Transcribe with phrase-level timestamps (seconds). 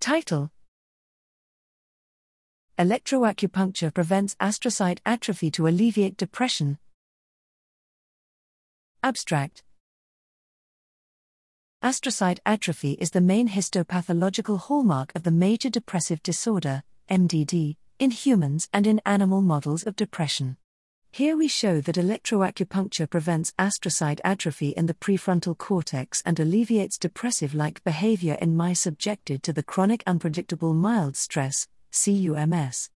[0.00, 0.52] Title
[2.78, 6.78] Electroacupuncture prevents astrocyte atrophy to alleviate depression.
[9.02, 9.64] Abstract
[11.82, 18.68] Astrocyte atrophy is the main histopathological hallmark of the major depressive disorder, MDD, in humans
[18.72, 20.56] and in animal models of depression.
[21.10, 27.54] Here we show that electroacupuncture prevents astrocyte atrophy in the prefrontal cortex and alleviates depressive
[27.54, 32.90] like behavior in mice subjected to the chronic unpredictable mild stress, CUMS.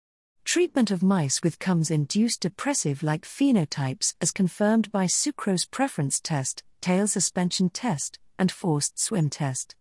[0.44, 6.64] Treatment of mice with CUMS induced depressive like phenotypes as confirmed by sucrose preference test,
[6.82, 9.76] tail suspension test, and forced swim test.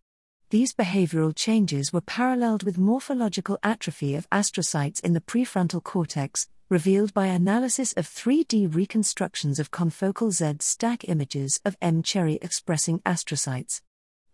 [0.50, 7.12] These behavioral changes were paralleled with morphological atrophy of astrocytes in the prefrontal cortex, revealed
[7.12, 13.80] by analysis of 3D reconstructions of confocal Z stack images of mCherry expressing astrocytes.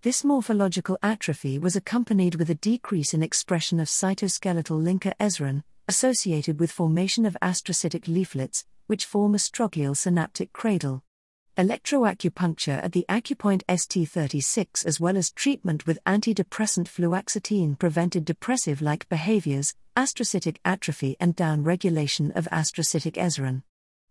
[0.02, 6.60] This morphological atrophy was accompanied with a decrease in expression of cytoskeletal linker ezrin, associated
[6.60, 11.02] with formation of astrocytic leaflets, which form astroglial synaptic cradle
[11.56, 19.08] electroacupuncture at the Acupoint ST36 as well as treatment with antidepressant fluoxetine prevented depressive like
[19.08, 23.62] behaviors, astrocytic atrophy, and downregulation of astrocytic ezrin.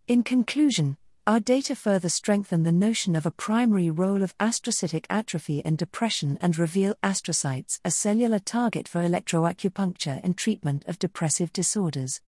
[0.08, 5.60] In conclusion, our data further strengthen the notion of a primary role of astrocytic atrophy
[5.60, 12.22] in depression and reveal astrocytes as cellular target for electroacupuncture in treatment of depressive disorders.